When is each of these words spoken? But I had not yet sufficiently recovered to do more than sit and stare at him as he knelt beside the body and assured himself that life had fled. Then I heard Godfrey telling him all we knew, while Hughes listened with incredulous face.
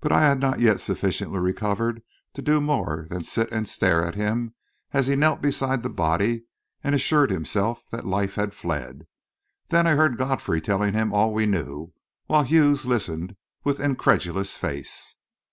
But 0.00 0.10
I 0.10 0.22
had 0.22 0.40
not 0.40 0.58
yet 0.58 0.80
sufficiently 0.80 1.38
recovered 1.38 2.02
to 2.34 2.42
do 2.42 2.60
more 2.60 3.06
than 3.08 3.22
sit 3.22 3.48
and 3.52 3.68
stare 3.68 4.04
at 4.04 4.16
him 4.16 4.56
as 4.90 5.06
he 5.06 5.14
knelt 5.14 5.40
beside 5.40 5.84
the 5.84 5.88
body 5.90 6.46
and 6.82 6.92
assured 6.92 7.30
himself 7.30 7.84
that 7.92 8.04
life 8.04 8.34
had 8.34 8.52
fled. 8.52 9.06
Then 9.68 9.86
I 9.86 9.94
heard 9.94 10.18
Godfrey 10.18 10.60
telling 10.60 10.92
him 10.92 11.14
all 11.14 11.32
we 11.32 11.46
knew, 11.46 11.92
while 12.26 12.42
Hughes 12.42 12.84
listened 12.84 13.36
with 13.62 13.78
incredulous 13.78 14.56
face. 14.56 15.14